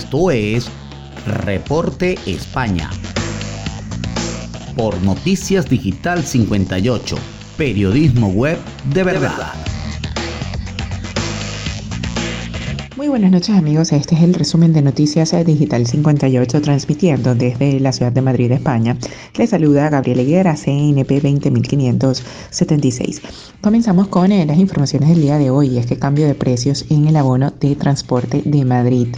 [0.00, 0.66] Esto es
[1.26, 2.88] Reporte España.
[4.74, 7.16] Por Noticias Digital 58,
[7.58, 8.56] periodismo web
[8.94, 9.52] de verdad.
[12.96, 17.92] Muy buenas noches amigos, este es el resumen de Noticias Digital 58 transmitiendo desde la
[17.92, 18.96] ciudad de Madrid, España.
[19.36, 23.20] Les saluda Gabriel Higuera, CNP 20576.
[23.60, 27.06] Comenzamos con eh, las informaciones del día de hoy, es que cambio de precios en
[27.06, 29.08] el abono de transporte de Madrid.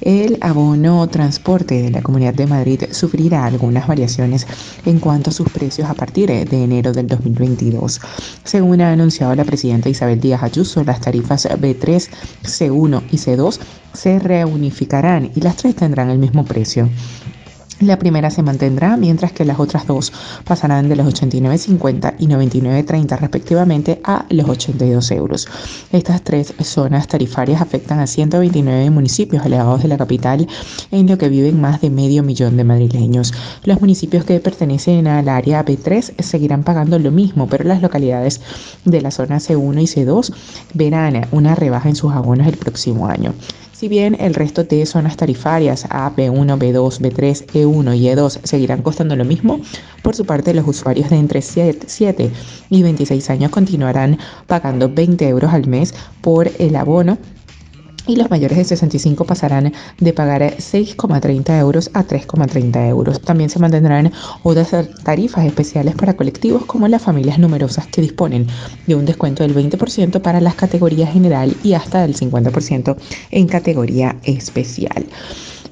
[0.00, 4.46] El abono transporte de la Comunidad de Madrid sufrirá algunas variaciones
[4.86, 8.00] en cuanto a sus precios a partir de enero del 2022.
[8.42, 12.08] Según ha anunciado la presidenta Isabel Díaz Ayuso, las tarifas B3,
[12.42, 13.60] C1 y C2
[13.92, 16.88] se reunificarán y las tres tendrán el mismo precio.
[17.80, 20.12] La primera se mantendrá, mientras que las otras dos
[20.44, 25.48] pasarán de los 89,50 y 99,30 respectivamente a los 82 euros.
[25.90, 30.46] Estas tres zonas tarifarias afectan a 129 municipios alejados de la capital,
[30.90, 33.32] en lo que viven más de medio millón de madrileños.
[33.64, 38.42] Los municipios que pertenecen al área B3 seguirán pagando lo mismo, pero las localidades
[38.84, 40.34] de la zona C1 y C2
[40.74, 43.32] verán una rebaja en sus abonos el próximo año.
[43.80, 48.82] Si bien el resto de zonas tarifarias A, B1, B2, B3, E1 y E2 seguirán
[48.82, 49.58] costando lo mismo,
[50.02, 52.30] por su parte los usuarios de entre 7
[52.68, 57.16] y 26 años continuarán pagando 20 euros al mes por el abono
[58.06, 63.20] y los mayores de 65 pasarán de pagar 6,30 euros a 3,30 euros.
[63.20, 64.12] También se mantendrán
[64.42, 64.70] otras
[65.04, 68.46] tarifas especiales para colectivos como las familias numerosas que disponen
[68.86, 72.96] de un descuento del 20% para las categorías general y hasta del 50%
[73.30, 75.06] en categoría especial.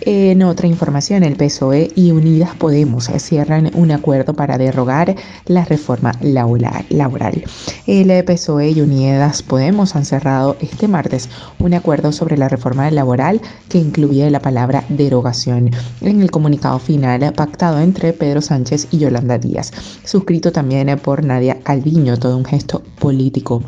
[0.00, 5.14] En otra información, el PSOE y Unidas Podemos cierran un acuerdo para derrogar
[5.46, 7.44] la reforma laboral.
[7.86, 11.28] El PSOE y Unidas Podemos han cerrado este martes
[11.58, 15.70] un acuerdo sobre la reforma laboral que incluye la palabra derogación
[16.00, 19.72] en el comunicado final pactado entre Pedro Sánchez y Yolanda Díaz,
[20.04, 23.62] suscrito también por Nadia Calviño, todo un gesto político.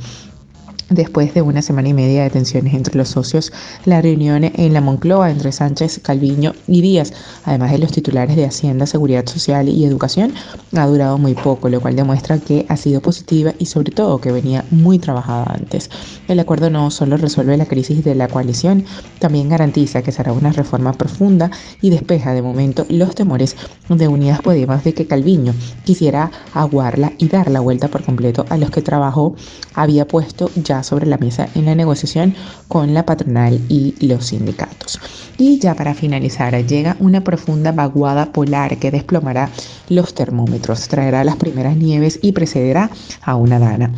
[0.91, 3.53] Después de una semana y media de tensiones entre los socios,
[3.87, 7.13] la reunión en la Moncloa entre Sánchez, Calviño y Díaz,
[7.45, 10.33] además de los titulares de Hacienda, Seguridad Social y Educación,
[10.77, 14.31] ha durado muy poco, lo cual demuestra que ha sido positiva y sobre todo que
[14.31, 15.91] venía muy trabajada antes.
[16.29, 18.85] El acuerdo no solo resuelve la crisis de la coalición,
[19.19, 21.51] también garantiza que será una reforma profunda
[21.83, 23.57] y despeja de momento los temores
[23.89, 25.53] de Unidas Podemos de que Calviño
[25.85, 29.35] quisiera aguarla y dar la vuelta por completo a los que trabajó
[29.75, 32.35] había puesto ya sobre la mesa en la negociación
[32.69, 35.01] con la patronal y los sindicatos.
[35.39, 39.51] Y ya para finalizar, llega una profunda vaguada polar que desplomará
[39.89, 42.91] los termómetros, traerá las primeras nieves y precederá
[43.23, 43.91] a una dana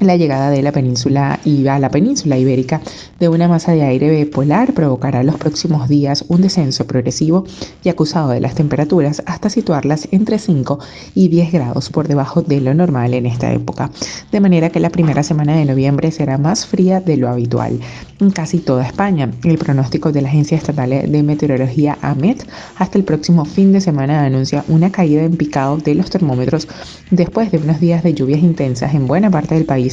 [0.00, 2.80] la llegada de la península y a la península ibérica
[3.18, 7.44] de una masa de aire polar provocará los próximos días un descenso progresivo
[7.82, 10.78] y acusado de las temperaturas hasta situarlas entre 5
[11.14, 13.90] y 10 grados por debajo de lo normal en esta época,
[14.32, 17.80] de manera que la primera semana de noviembre será más fría de lo habitual
[18.20, 19.30] en casi toda España.
[19.44, 22.46] El pronóstico de la Agencia Estatal de Meteorología AMET
[22.76, 26.68] hasta el próximo fin de semana anuncia una caída en picado de los termómetros
[27.10, 29.85] después de unos días de lluvias intensas en buena parte del país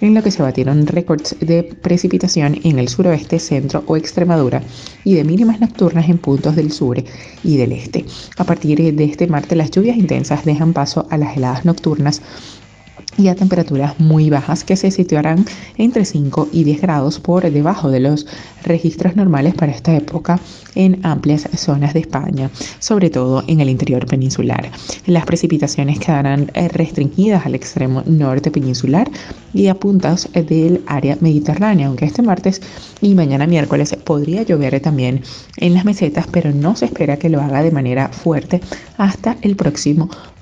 [0.00, 4.62] en lo que se batieron récords de precipitación en el suroeste, centro o Extremadura
[5.04, 7.02] y de mínimas nocturnas en puntos del sur
[7.44, 8.04] y del este.
[8.36, 12.22] A partir de este martes las lluvias intensas dejan paso a las heladas nocturnas
[13.16, 15.44] y a temperaturas muy bajas que se situarán
[15.76, 18.26] entre 5 y 10 grados por debajo de los
[18.64, 20.40] registros normales para esta época
[20.74, 24.70] en amplias zonas de España, sobre todo en el interior peninsular.
[25.06, 29.10] Las precipitaciones quedarán eh, restringidas al extremo norte peninsular
[29.52, 32.60] y a puntas del área mediterránea, aunque este martes
[33.00, 35.22] y mañana miércoles podría llover también
[35.56, 38.60] en las mesetas, pero no se espera que lo haga de manera fuerte
[38.96, 40.08] hasta el próximo